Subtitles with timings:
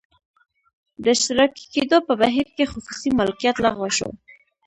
[1.03, 4.09] د اشتراکي کېدو په بهیر کې خصوصي مالکیت لغوه شو